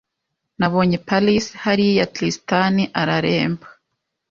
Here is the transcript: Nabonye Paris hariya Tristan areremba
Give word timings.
Nabonye 0.59 0.97
Paris 1.07 1.45
hariya 1.63 2.05
Tristan 2.13 2.75
areremba 3.01 3.67